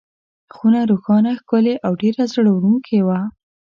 خونه 0.55 0.81
روښانه، 0.91 1.31
ښکلې 1.39 1.75
او 1.85 1.91
ډېره 2.01 2.23
زړه 2.33 2.49
وړونکې 2.53 2.99
وه. 3.07 3.19